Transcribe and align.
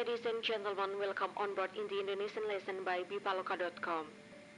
Ladies 0.00 0.24
and 0.24 0.42
gentlemen, 0.42 0.96
welcome 0.98 1.28
on 1.36 1.54
board 1.54 1.68
in 1.76 1.84
the 1.92 2.00
Indonesian 2.00 2.48
lesson 2.48 2.88
by 2.88 3.04
bipaloka.com. 3.04 4.06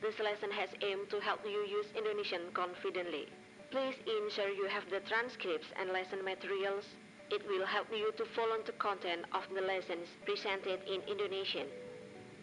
This 0.00 0.14
lesson 0.22 0.54
has 0.54 0.70
aimed 0.86 1.10
to 1.10 1.18
help 1.18 1.40
you 1.42 1.66
use 1.66 1.90
Indonesian 1.98 2.54
confidently. 2.54 3.26
Please 3.72 3.98
ensure 4.06 4.54
you 4.54 4.70
have 4.70 4.86
the 4.86 5.02
transcripts 5.10 5.66
and 5.74 5.90
lesson 5.90 6.22
materials. 6.22 6.86
It 7.34 7.42
will 7.50 7.66
help 7.66 7.90
you 7.90 8.14
to 8.18 8.24
follow 8.38 8.62
the 8.64 8.78
content 8.78 9.26
of 9.34 9.42
the 9.52 9.66
lessons 9.66 10.06
presented 10.22 10.78
in 10.86 11.02
Indonesian. 11.10 11.66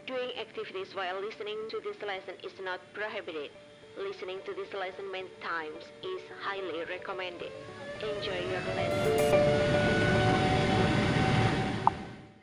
Doing 0.06 0.36
activities 0.36 0.92
while 0.92 1.24
listening 1.24 1.72
to 1.72 1.80
this 1.80 2.04
lesson 2.04 2.36
is 2.44 2.60
not 2.60 2.84
prohibited. 2.92 3.56
Listening 3.96 4.44
to 4.44 4.52
this 4.52 4.76
lesson 4.76 5.08
many 5.10 5.32
times 5.40 5.88
is 6.04 6.20
highly 6.44 6.84
recommended. 6.84 7.56
Enjoy 8.04 8.44
your 8.44 8.66
lesson. 8.76 9.49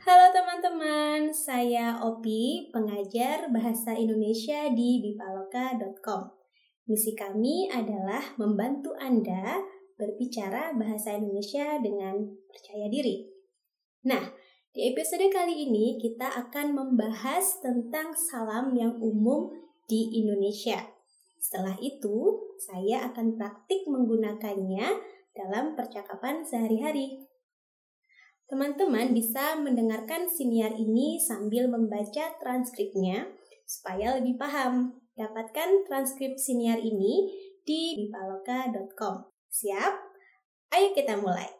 Halo 0.07 0.31
teman-teman, 0.31 1.35
saya 1.35 1.99
Opi, 1.99 2.71
pengajar 2.71 3.51
Bahasa 3.51 3.91
Indonesia 3.91 4.71
di 4.71 5.03
bipaloka.com. 5.03 6.31
Misi 6.87 7.11
kami 7.11 7.67
adalah 7.67 8.23
membantu 8.39 8.95
Anda 9.03 9.59
berbicara 9.99 10.71
bahasa 10.79 11.19
Indonesia 11.19 11.75
dengan 11.83 12.23
percaya 12.47 12.87
diri. 12.87 13.27
Nah, 14.07 14.31
di 14.71 14.87
episode 14.87 15.27
kali 15.27 15.67
ini 15.67 15.99
kita 15.99 16.39
akan 16.39 16.71
membahas 16.71 17.59
tentang 17.59 18.15
salam 18.15 18.71
yang 18.79 18.95
umum 19.03 19.51
di 19.91 20.23
Indonesia. 20.23 20.87
Setelah 21.35 21.75
itu, 21.83 22.47
saya 22.63 23.11
akan 23.11 23.35
praktik 23.35 23.83
menggunakannya 23.91 24.87
dalam 25.35 25.75
percakapan 25.75 26.47
sehari-hari. 26.47 27.27
Teman-teman 28.47 29.11
bisa 29.11 29.59
mendengarkan 29.59 30.31
siniar 30.31 30.71
ini 30.79 31.19
sambil 31.19 31.67
membaca 31.67 32.31
transkripnya 32.39 33.27
supaya 33.67 34.15
lebih 34.15 34.39
paham. 34.39 34.95
Dapatkan 35.19 35.83
transkrip 35.83 36.39
siniar 36.39 36.79
ini 36.79 37.27
di 37.67 37.99
bipaloka.com. 37.99 39.27
Siap? 39.51 39.93
Ayo 40.71 40.95
kita 40.95 41.19
mulai. 41.19 41.51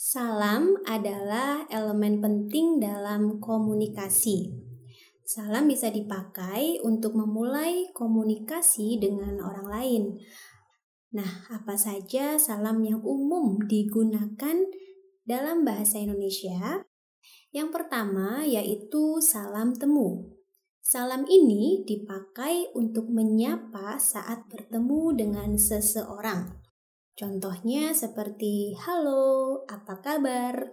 Salam 0.00 0.80
adalah 0.88 1.68
elemen 1.68 2.24
penting 2.24 2.80
dalam 2.80 3.36
komunikasi. 3.36 4.48
Salam 5.28 5.68
bisa 5.68 5.92
dipakai 5.92 6.80
untuk 6.80 7.12
memulai 7.12 7.92
komunikasi 7.92 8.96
dengan 8.96 9.44
orang 9.44 9.68
lain. 9.68 10.02
Nah, 11.12 11.44
apa 11.52 11.76
saja 11.76 12.40
salam 12.40 12.80
yang 12.80 13.04
umum 13.04 13.60
digunakan 13.68 14.56
dalam 15.28 15.68
bahasa 15.68 16.00
Indonesia. 16.00 16.88
Yang 17.52 17.68
pertama 17.76 18.48
yaitu 18.48 19.20
salam 19.20 19.76
temu. 19.76 20.32
Salam 20.80 21.28
ini 21.28 21.84
dipakai 21.84 22.72
untuk 22.72 23.12
menyapa 23.12 24.00
saat 24.00 24.48
bertemu 24.48 25.12
dengan 25.12 25.50
seseorang. 25.60 26.64
Contohnya 27.12 27.92
seperti 27.92 28.72
"Halo, 28.72 29.68
apa 29.68 30.00
kabar?" 30.00 30.64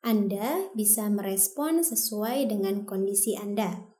Anda 0.00 0.72
bisa 0.72 1.12
merespon 1.12 1.84
sesuai 1.84 2.48
dengan 2.48 2.88
kondisi 2.88 3.36
Anda. 3.36 3.92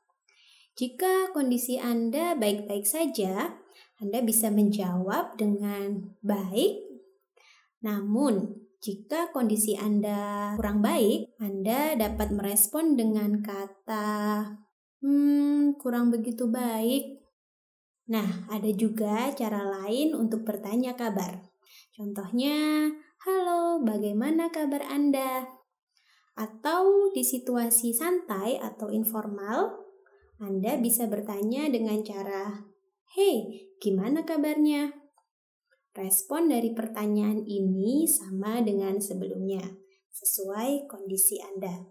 Jika 0.73 1.37
kondisi 1.37 1.77
Anda 1.77 2.33
baik-baik 2.33 2.89
saja, 2.89 3.61
Anda 4.01 4.25
bisa 4.25 4.49
menjawab 4.49 5.37
dengan 5.37 6.17
baik. 6.25 6.81
Namun, 7.85 8.64
jika 8.85 9.33
kondisi 9.33 9.81
Anda 9.81 10.53
kurang 10.61 10.85
baik, 10.85 11.41
Anda 11.41 11.97
dapat 11.97 12.37
merespon 12.37 13.01
dengan 13.01 13.41
kata 13.41 14.45
"hmm, 15.01 15.81
kurang 15.81 16.13
begitu 16.13 16.53
baik". 16.53 17.25
Nah, 18.13 18.45
ada 18.53 18.69
juga 18.77 19.33
cara 19.33 19.65
lain 19.65 20.13
untuk 20.13 20.45
bertanya 20.45 20.93
kabar. 20.93 21.49
Contohnya, 21.97 22.93
"Halo, 23.25 23.81
bagaimana 23.81 24.53
kabar 24.53 24.85
Anda?" 24.85 25.49
Atau 26.37 27.09
di 27.17 27.25
situasi 27.25 27.97
santai 27.97 28.61
atau 28.61 28.93
informal, 28.93 29.81
Anda 30.45 30.77
bisa 30.77 31.09
bertanya 31.09 31.73
dengan 31.73 32.05
cara, 32.05 32.69
"Hei, 33.17 33.65
gimana 33.81 34.29
kabarnya?" 34.29 35.04
Respon 35.95 36.51
dari 36.51 36.75
pertanyaan 36.75 37.47
ini 37.47 38.03
sama 38.11 38.59
dengan 38.67 38.99
sebelumnya, 38.99 39.63
sesuai 40.11 40.91
kondisi 40.91 41.39
Anda. 41.39 41.87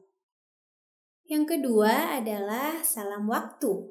Yang 1.24 1.56
kedua 1.56 2.20
adalah 2.20 2.84
salam 2.84 3.32
waktu. 3.32 3.88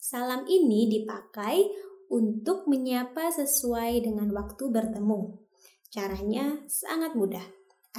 Salam 0.00 0.48
ini 0.48 0.88
dipakai 0.88 1.68
untuk 2.08 2.72
menyapa 2.72 3.28
sesuai 3.28 4.00
dengan 4.00 4.32
waktu 4.32 4.64
bertemu. 4.72 5.44
Caranya 5.92 6.64
sangat 6.64 7.12
mudah. 7.12 7.44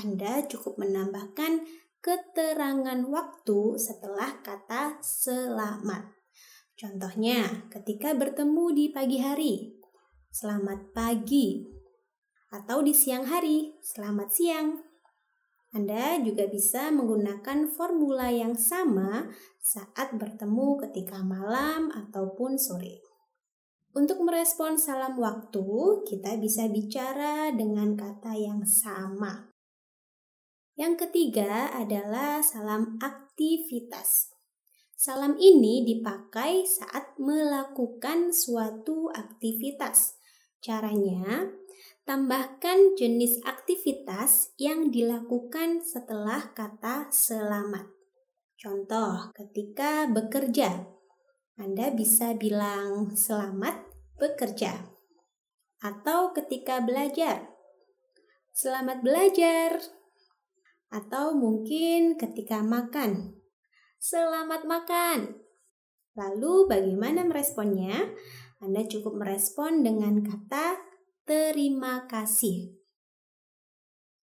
Anda 0.01 0.49
cukup 0.49 0.81
menambahkan 0.81 1.61
keterangan 2.01 3.05
waktu 3.05 3.77
setelah 3.77 4.41
kata 4.41 4.97
selamat. 5.05 6.09
Contohnya, 6.73 7.69
ketika 7.69 8.17
bertemu 8.17 8.65
di 8.73 8.85
pagi 8.89 9.21
hari, 9.21 9.80
selamat 10.31 10.95
pagi, 10.95 11.59
atau 12.55 12.79
di 12.79 12.95
siang 12.95 13.27
hari, 13.27 13.75
selamat 13.83 14.29
siang. 14.31 14.79
Anda 15.75 16.23
juga 16.23 16.47
bisa 16.47 16.87
menggunakan 16.87 17.67
formula 17.67 18.31
yang 18.31 18.55
sama 18.55 19.27
saat 19.59 20.15
bertemu 20.15 20.87
ketika 20.87 21.19
malam 21.19 21.91
ataupun 21.91 22.55
sore. 22.55 23.03
Untuk 23.91 24.23
merespon 24.23 24.79
salam 24.79 25.19
waktu, 25.19 25.67
kita 26.07 26.39
bisa 26.39 26.71
bicara 26.71 27.51
dengan 27.51 27.99
kata 27.99 28.31
yang 28.31 28.63
sama. 28.63 29.51
Yang 30.79 31.07
ketiga 31.07 31.75
adalah 31.75 32.39
salam 32.39 32.95
aktivitas. 33.03 34.31
Salam 34.95 35.35
ini 35.35 35.83
dipakai 35.83 36.63
saat 36.63 37.19
melakukan 37.19 38.31
suatu 38.31 39.11
aktivitas 39.11 40.20
Caranya, 40.61 41.49
tambahkan 42.05 42.93
jenis 42.93 43.41
aktivitas 43.41 44.53
yang 44.61 44.93
dilakukan 44.93 45.81
setelah 45.81 46.53
kata 46.53 47.09
selamat. 47.09 47.89
Contoh, 48.61 49.33
ketika 49.33 50.05
bekerja, 50.05 50.85
Anda 51.57 51.89
bisa 51.89 52.37
bilang 52.37 53.17
selamat 53.17 53.73
bekerja. 54.21 54.85
Atau 55.81 56.29
ketika 56.37 56.77
belajar, 56.77 57.49
selamat 58.53 59.01
belajar. 59.01 59.81
Atau 60.93 61.33
mungkin 61.33 62.21
ketika 62.21 62.61
makan, 62.61 63.33
selamat 63.97 64.69
makan. 64.69 65.41
Lalu 66.13 66.69
bagaimana 66.69 67.25
meresponnya? 67.25 68.13
Anda 68.61 68.85
cukup 68.85 69.17
merespon 69.17 69.81
dengan 69.81 70.21
kata 70.21 70.77
terima 71.25 72.05
kasih. 72.05 72.77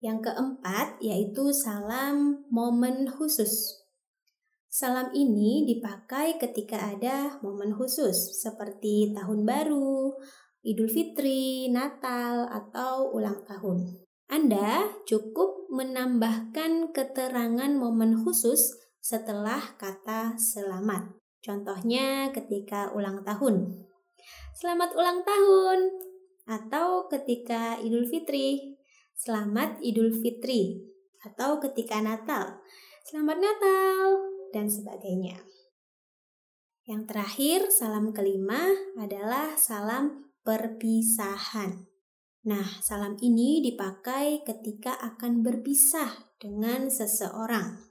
Yang 0.00 0.32
keempat 0.32 1.04
yaitu 1.04 1.52
salam 1.52 2.48
momen 2.48 3.12
khusus. 3.12 3.84
Salam 4.72 5.12
ini 5.12 5.68
dipakai 5.68 6.40
ketika 6.40 6.80
ada 6.80 7.36
momen 7.44 7.76
khusus 7.76 8.40
seperti 8.40 9.12
tahun 9.12 9.44
baru, 9.44 10.16
Idul 10.64 10.88
Fitri, 10.88 11.68
Natal, 11.68 12.48
atau 12.48 13.12
ulang 13.12 13.44
tahun. 13.44 14.00
Anda 14.32 14.96
cukup 15.04 15.68
menambahkan 15.68 16.96
keterangan 16.96 17.76
momen 17.76 18.24
khusus 18.24 18.80
setelah 18.96 19.76
kata 19.76 20.40
selamat. 20.40 21.20
Contohnya 21.44 22.32
ketika 22.32 22.96
ulang 22.96 23.28
tahun. 23.28 23.84
Selamat 24.52 24.94
ulang 24.94 25.26
tahun 25.26 25.78
atau 26.46 27.06
ketika 27.10 27.78
Idul 27.82 28.06
Fitri. 28.06 28.78
Selamat 29.16 29.78
Idul 29.82 30.10
Fitri 30.18 30.82
atau 31.22 31.62
ketika 31.62 32.02
Natal. 32.02 32.62
Selamat 33.06 33.38
Natal 33.38 33.98
dan 34.50 34.66
sebagainya. 34.66 35.42
Yang 36.82 37.02
terakhir, 37.14 37.60
salam 37.70 38.10
kelima 38.10 38.74
adalah 38.98 39.54
salam 39.54 40.34
perpisahan. 40.42 41.86
Nah, 42.42 42.82
salam 42.82 43.14
ini 43.22 43.62
dipakai 43.62 44.42
ketika 44.42 44.98
akan 44.98 45.46
berpisah 45.46 46.34
dengan 46.42 46.90
seseorang. 46.90 47.86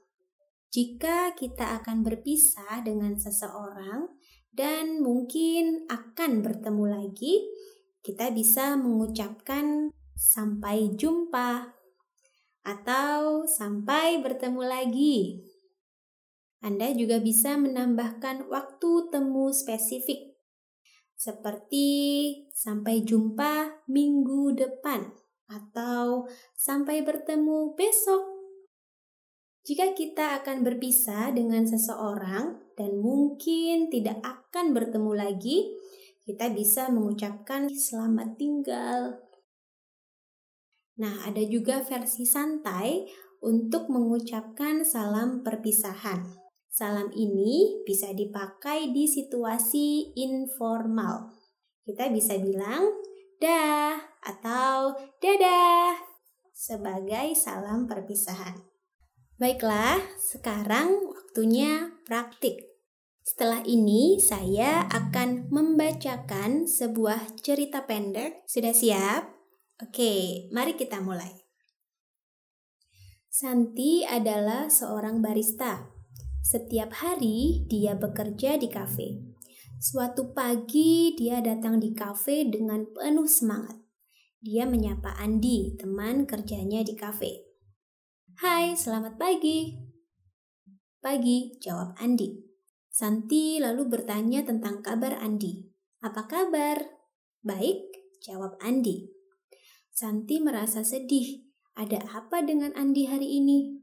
Jika 0.71 1.35
kita 1.35 1.79
akan 1.79 2.03
berpisah 2.03 2.83
dengan 2.83 3.15
seseorang, 3.15 4.11
dan 4.51 4.99
mungkin 4.99 5.87
akan 5.87 6.43
bertemu 6.43 6.85
lagi, 6.91 7.47
kita 8.03 8.35
bisa 8.35 8.75
mengucapkan 8.75 9.95
sampai 10.11 10.91
jumpa 10.99 11.71
atau 12.61 13.47
sampai 13.47 14.19
bertemu 14.19 14.61
lagi. 14.61 15.17
Anda 16.61 16.93
juga 16.93 17.17
bisa 17.17 17.57
menambahkan 17.57 18.45
waktu 18.51 19.09
temu 19.09 19.49
spesifik, 19.49 20.37
seperti 21.17 21.87
sampai 22.53 23.01
jumpa 23.01 23.87
minggu 23.89 24.53
depan 24.53 25.09
atau 25.49 26.29
sampai 26.53 27.01
bertemu 27.01 27.73
besok. 27.73 28.29
Jika 29.61 29.93
kita 29.93 30.41
akan 30.41 30.61
berpisah 30.65 31.33
dengan 31.33 31.65
seseorang 31.65 32.70
dan 32.81 32.97
mungkin 32.97 33.93
tidak 33.93 34.17
akan 34.25 34.73
bertemu 34.73 35.13
lagi, 35.13 35.69
kita 36.25 36.49
bisa 36.49 36.89
mengucapkan 36.89 37.69
selamat 37.69 38.41
tinggal. 38.41 39.21
Nah, 40.97 41.29
ada 41.29 41.45
juga 41.45 41.85
versi 41.85 42.25
santai 42.25 43.05
untuk 43.45 43.85
mengucapkan 43.93 44.81
salam 44.81 45.45
perpisahan. 45.45 46.25
Salam 46.73 47.13
ini 47.13 47.85
bisa 47.85 48.09
dipakai 48.17 48.89
di 48.89 49.05
situasi 49.05 50.17
informal. 50.17 51.37
Kita 51.85 52.09
bisa 52.09 52.33
bilang 52.41 52.97
dah 53.37 53.93
atau 54.25 54.97
dadah 55.21 56.01
sebagai 56.49 57.37
salam 57.37 57.85
perpisahan. 57.85 58.57
Baiklah, 59.37 59.97
sekarang 60.21 61.01
waktunya 61.09 61.89
praktik. 62.05 62.70
Setelah 63.21 63.61
ini, 63.69 64.17
saya 64.17 64.89
akan 64.89 65.53
membacakan 65.53 66.65
sebuah 66.65 67.37
cerita 67.37 67.85
pendek. 67.85 68.41
Sudah 68.49 68.73
siap? 68.73 69.29
Oke, 69.77 70.45
mari 70.49 70.73
kita 70.73 71.01
mulai. 71.05 71.29
Santi 73.29 74.03
adalah 74.03 74.67
seorang 74.67 75.21
barista 75.21 76.01
setiap 76.41 76.99
hari 76.99 77.63
dia 77.69 77.95
bekerja 77.95 78.59
di 78.59 78.67
kafe. 78.67 79.23
Suatu 79.79 80.33
pagi 80.33 81.13
dia 81.15 81.39
datang 81.39 81.79
di 81.79 81.93
kafe 81.93 82.43
dengan 82.49 82.83
penuh 82.91 83.29
semangat. 83.29 83.77
Dia 84.41 84.65
menyapa 84.65 85.15
Andi, 85.21 85.77
teman 85.77 86.25
kerjanya 86.25 86.81
di 86.81 86.97
kafe. 86.97 87.45
Hai, 88.41 88.73
selamat 88.73 89.21
pagi. 89.21 89.77
Pagi, 90.97 91.61
jawab 91.61 91.93
Andi. 92.01 92.50
Santi 92.91 93.55
lalu 93.55 93.87
bertanya 93.87 94.43
tentang 94.43 94.83
kabar 94.83 95.15
Andi. 95.23 95.63
Apa 96.03 96.27
kabar? 96.27 96.75
Baik, 97.39 97.87
jawab 98.19 98.59
Andi. 98.59 99.07
Santi 99.95 100.43
merasa 100.43 100.83
sedih. 100.83 101.39
Ada 101.71 102.03
apa 102.11 102.43
dengan 102.43 102.75
Andi 102.75 103.07
hari 103.07 103.39
ini? 103.39 103.79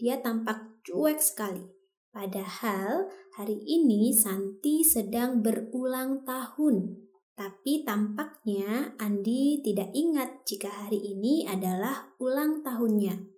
Dia 0.00 0.24
tampak 0.24 0.80
cuek 0.88 1.20
sekali. 1.20 1.68
Padahal 2.08 3.12
hari 3.36 3.60
ini 3.60 4.08
Santi 4.16 4.80
sedang 4.80 5.44
berulang 5.44 6.24
tahun. 6.24 6.96
Tapi 7.36 7.84
tampaknya 7.84 8.96
Andi 8.96 9.60
tidak 9.60 9.92
ingat 9.92 10.48
jika 10.48 10.72
hari 10.72 10.96
ini 11.12 11.44
adalah 11.44 12.08
ulang 12.16 12.64
tahunnya. 12.64 13.35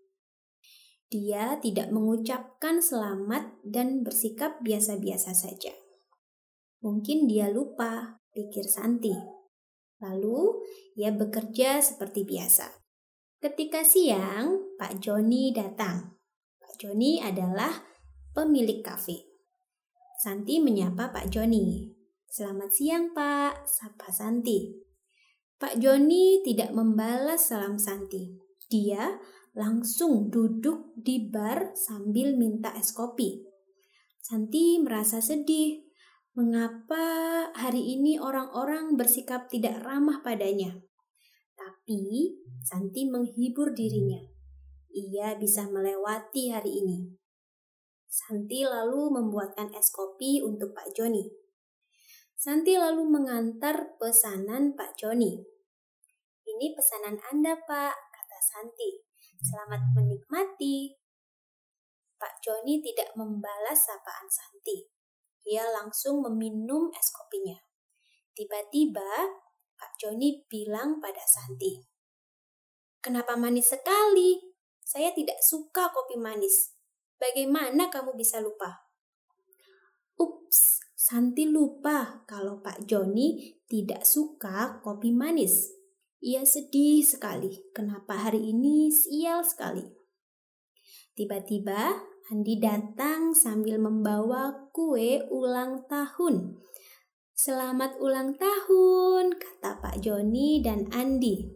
Dia 1.08 1.56
tidak 1.64 1.88
mengucapkan 1.88 2.84
selamat 2.84 3.64
dan 3.64 4.04
bersikap 4.04 4.60
biasa-biasa 4.60 5.32
saja. 5.32 5.72
Mungkin 6.84 7.24
dia 7.24 7.48
lupa, 7.48 8.20
pikir 8.36 8.68
Santi. 8.68 9.16
Lalu 10.04 10.68
ia 11.00 11.08
bekerja 11.10 11.80
seperti 11.80 12.28
biasa. 12.28 12.68
Ketika 13.40 13.82
siang, 13.88 14.76
Pak 14.76 15.00
Joni 15.00 15.50
datang. 15.56 16.20
Pak 16.60 16.76
Joni 16.76 17.24
adalah 17.24 17.72
pemilik 18.36 18.84
kafe. 18.84 19.24
Santi 20.18 20.58
menyapa 20.58 21.14
Pak 21.14 21.30
Joni. 21.30 21.88
Selamat 22.28 22.74
siang 22.74 23.16
Pak, 23.16 23.64
sapa 23.64 24.12
Santi. 24.12 24.76
Pak 25.56 25.80
Joni 25.80 26.44
tidak 26.44 26.74
membalas 26.74 27.48
salam 27.48 27.78
Santi. 27.80 28.36
Dia 28.68 29.16
langsung 29.58 30.30
duduk 30.30 30.94
di 30.94 31.26
bar 31.26 31.74
sambil 31.74 32.38
minta 32.38 32.70
es 32.78 32.94
kopi. 32.94 33.42
Santi 34.22 34.78
merasa 34.78 35.18
sedih. 35.18 35.82
Mengapa 36.38 37.02
hari 37.50 37.98
ini 37.98 38.22
orang-orang 38.22 38.94
bersikap 38.94 39.50
tidak 39.50 39.82
ramah 39.82 40.22
padanya? 40.22 40.70
Tapi 41.58 42.38
Santi 42.62 43.10
menghibur 43.10 43.74
dirinya. 43.74 44.22
Ia 44.94 45.34
bisa 45.34 45.66
melewati 45.66 46.54
hari 46.54 46.78
ini. 46.78 47.10
Santi 48.06 48.62
lalu 48.62 49.10
membuatkan 49.10 49.74
es 49.74 49.90
kopi 49.90 50.38
untuk 50.38 50.70
Pak 50.70 50.94
Joni. 50.94 51.26
Santi 52.38 52.78
lalu 52.78 53.02
mengantar 53.10 53.98
pesanan 53.98 54.78
Pak 54.78 54.94
Joni. 54.94 55.42
Ini 56.46 56.66
pesanan 56.78 57.18
Anda, 57.34 57.58
Pak, 57.58 57.94
kata 58.14 58.38
Santi. 58.38 59.07
Selamat 59.38 59.94
menikmati. 59.94 60.98
Pak 62.18 62.42
Joni 62.42 62.82
tidak 62.82 63.14
membalas 63.14 63.86
sapaan 63.86 64.26
Santi. 64.26 64.82
Ia 65.46 65.62
langsung 65.70 66.26
meminum 66.26 66.90
es 66.90 67.14
kopinya. 67.14 67.54
Tiba-tiba, 68.34 69.30
Pak 69.78 69.94
Joni 70.02 70.42
bilang 70.50 70.98
pada 70.98 71.22
Santi, 71.22 71.78
Kenapa 72.98 73.38
manis 73.38 73.70
sekali? 73.70 74.42
Saya 74.82 75.14
tidak 75.14 75.38
suka 75.38 75.94
kopi 75.94 76.18
manis. 76.18 76.74
Bagaimana 77.14 77.94
kamu 77.94 78.18
bisa 78.18 78.42
lupa? 78.42 78.90
Ups, 80.18 80.82
Santi 80.98 81.46
lupa 81.46 82.26
kalau 82.26 82.58
Pak 82.58 82.90
Joni 82.90 83.54
tidak 83.70 84.02
suka 84.02 84.82
kopi 84.82 85.14
manis. 85.14 85.77
Ia 86.18 86.42
sedih 86.42 87.06
sekali. 87.06 87.70
Kenapa 87.70 88.18
hari 88.18 88.50
ini 88.50 88.90
sial 88.90 89.46
sekali? 89.46 89.86
Tiba-tiba 91.14 91.94
Andi 92.28 92.58
datang 92.60 93.32
sambil 93.32 93.78
membawa 93.78 94.68
kue 94.74 95.24
ulang 95.30 95.86
tahun. 95.86 96.58
Selamat 97.38 97.96
ulang 98.02 98.34
tahun, 98.34 99.38
kata 99.38 99.78
Pak 99.78 100.02
Joni 100.02 100.60
dan 100.60 100.90
Andi. 100.90 101.54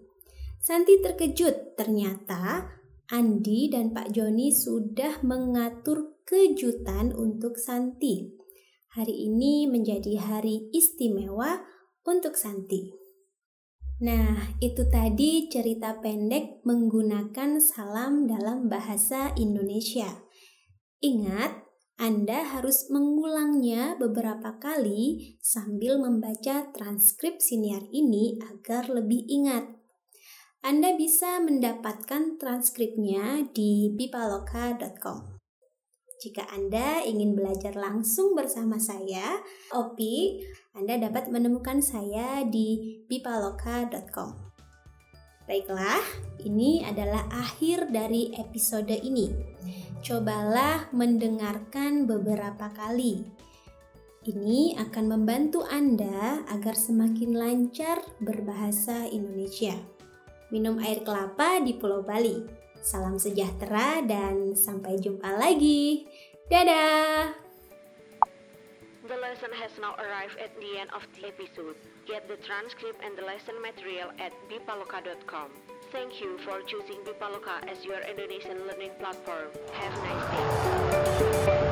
Santi 0.62 1.02
terkejut, 1.02 1.74
ternyata 1.74 2.70
Andi 3.10 3.66
dan 3.66 3.90
Pak 3.90 4.14
Joni 4.14 4.54
sudah 4.54 5.20
mengatur 5.26 6.22
kejutan 6.22 7.10
untuk 7.12 7.58
Santi. 7.58 8.30
Hari 8.94 9.26
ini 9.26 9.66
menjadi 9.66 10.22
hari 10.22 10.70
istimewa 10.70 11.60
untuk 12.06 12.38
Santi. 12.38 13.01
Nah, 14.02 14.58
itu 14.58 14.82
tadi 14.90 15.46
cerita 15.46 16.02
pendek 16.02 16.66
menggunakan 16.66 17.62
salam 17.62 18.26
dalam 18.26 18.66
bahasa 18.66 19.30
Indonesia. 19.38 20.26
Ingat, 20.98 21.62
Anda 22.02 22.42
harus 22.50 22.90
mengulangnya 22.90 23.94
beberapa 23.94 24.58
kali 24.58 25.38
sambil 25.38 26.02
membaca 26.02 26.74
transkrip 26.74 27.38
siniar 27.38 27.86
ini 27.94 28.42
agar 28.42 28.90
lebih 28.90 29.22
ingat. 29.30 29.70
Anda 30.66 30.98
bisa 30.98 31.38
mendapatkan 31.38 32.42
transkripnya 32.42 33.54
di 33.54 33.86
bipaloka.com. 33.94 35.31
Jika 36.22 36.46
Anda 36.54 37.02
ingin 37.02 37.34
belajar 37.34 37.74
langsung 37.74 38.38
bersama 38.38 38.78
saya, 38.78 39.42
Opi, 39.74 40.38
Anda 40.70 40.94
dapat 40.94 41.26
menemukan 41.34 41.82
saya 41.82 42.46
di 42.46 43.02
bipaloka.com. 43.10 44.30
Baiklah, 45.50 45.98
ini 46.46 46.86
adalah 46.86 47.26
akhir 47.26 47.90
dari 47.90 48.30
episode 48.38 48.94
ini. 48.94 49.34
Cobalah 49.98 50.94
mendengarkan 50.94 52.06
beberapa 52.06 52.70
kali. 52.70 53.26
Ini 54.22 54.78
akan 54.78 55.04
membantu 55.18 55.66
Anda 55.66 56.46
agar 56.46 56.78
semakin 56.78 57.34
lancar 57.34 57.98
berbahasa 58.22 59.10
Indonesia 59.10 59.74
minum 60.52 60.76
air 60.84 61.00
kelapa 61.00 61.64
di 61.64 61.80
Pulau 61.80 62.04
Bali. 62.04 62.44
Salam 62.84 63.16
sejahtera 63.16 64.04
dan 64.04 64.52
sampai 64.52 65.00
jumpa 65.00 65.32
lagi. 65.32 66.04
Dadah! 66.52 67.32
The 69.08 69.16
lesson 69.16 69.48
has 69.56 69.72
now 69.80 69.96
arrived 69.96 70.36
at 70.36 70.52
the 70.60 70.78
end 70.78 70.90
of 70.94 71.00
the 71.16 71.28
episode. 71.28 71.76
Get 72.06 72.28
the 72.28 72.36
transcript 72.44 73.00
and 73.02 73.16
the 73.16 73.24
lesson 73.24 73.56
material 73.62 74.12
at 74.20 74.36
bipaloka.com. 74.52 75.48
Thank 75.92 76.20
you 76.20 76.36
for 76.44 76.60
choosing 76.68 77.00
Bipaloka 77.08 77.64
as 77.72 77.82
your 77.86 78.00
Indonesian 78.04 78.68
learning 78.68 78.92
platform. 79.00 79.48
Have 79.72 79.96
a 79.96 80.04
nice 80.04 81.46
day. 81.46 81.71